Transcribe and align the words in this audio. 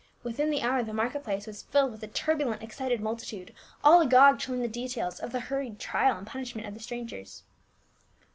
Within 0.23 0.49
the 0.49 0.63
hour 0.63 0.81
the 0.81 0.95
market 0.95 1.23
place 1.23 1.45
was 1.45 1.61
filled 1.61 1.91
with 1.91 2.01
a 2.01 2.07
turburlent 2.07 2.63
excited 2.63 3.01
multitude, 3.01 3.53
all 3.83 4.01
agog 4.01 4.39
to 4.39 4.51
learn 4.51 4.61
the 4.61 4.67
details 4.67 5.19
of 5.19 5.31
the 5.31 5.41
hurried 5.41 5.77
trial 5.79 6.17
and 6.17 6.25
punishment 6.25 6.67
of 6.67 6.73
the 6.73 6.79
strangers. 6.79 7.43